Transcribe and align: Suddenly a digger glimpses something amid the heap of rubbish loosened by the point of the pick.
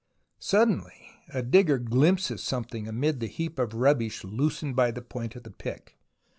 Suddenly 0.39 0.99
a 1.31 1.43
digger 1.43 1.77
glimpses 1.77 2.41
something 2.41 2.87
amid 2.87 3.19
the 3.19 3.27
heap 3.27 3.59
of 3.59 3.75
rubbish 3.75 4.23
loosened 4.23 4.75
by 4.75 4.89
the 4.89 5.03
point 5.03 5.35
of 5.35 5.43
the 5.43 5.51
pick. 5.51 5.99